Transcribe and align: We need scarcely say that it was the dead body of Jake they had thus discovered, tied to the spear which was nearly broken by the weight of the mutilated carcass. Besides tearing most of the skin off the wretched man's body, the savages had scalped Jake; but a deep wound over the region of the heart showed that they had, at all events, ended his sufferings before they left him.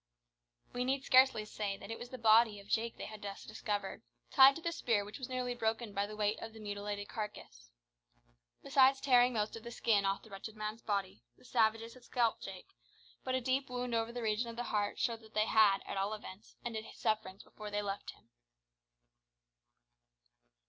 We 0.73 0.83
need 0.83 1.03
scarcely 1.03 1.45
say 1.45 1.77
that 1.77 1.91
it 1.91 1.99
was 1.99 2.09
the 2.09 2.17
dead 2.17 2.23
body 2.23 2.59
of 2.59 2.65
Jake 2.67 2.97
they 2.97 3.05
had 3.05 3.21
thus 3.21 3.43
discovered, 3.45 4.01
tied 4.31 4.55
to 4.55 4.61
the 4.63 4.71
spear 4.71 5.05
which 5.05 5.19
was 5.19 5.29
nearly 5.29 5.53
broken 5.53 5.93
by 5.93 6.07
the 6.07 6.15
weight 6.15 6.39
of 6.41 6.53
the 6.53 6.59
mutilated 6.59 7.07
carcass. 7.07 7.69
Besides 8.63 8.99
tearing 8.99 9.31
most 9.31 9.55
of 9.55 9.61
the 9.61 9.69
skin 9.69 10.03
off 10.03 10.23
the 10.23 10.31
wretched 10.31 10.55
man's 10.55 10.81
body, 10.81 11.21
the 11.37 11.45
savages 11.45 11.93
had 11.93 12.03
scalped 12.03 12.41
Jake; 12.41 12.69
but 13.23 13.35
a 13.35 13.41
deep 13.41 13.69
wound 13.69 13.93
over 13.93 14.11
the 14.11 14.23
region 14.23 14.49
of 14.49 14.55
the 14.55 14.63
heart 14.73 14.97
showed 14.97 15.19
that 15.21 15.35
they 15.35 15.45
had, 15.45 15.83
at 15.85 15.97
all 15.97 16.15
events, 16.15 16.55
ended 16.65 16.85
his 16.85 16.97
sufferings 16.97 17.43
before 17.43 17.69
they 17.69 17.83
left 17.83 18.09
him. 18.09 18.29